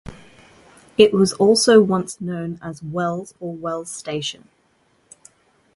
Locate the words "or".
3.39-3.55